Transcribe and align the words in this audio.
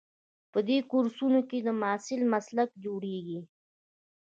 په 0.51 0.59
دې 0.67 0.77
کورسونو 0.91 1.39
کې 1.49 1.57
د 1.61 1.69
محصل 1.81 2.21
مسلک 2.33 2.69
جوړیږي. 2.83 3.39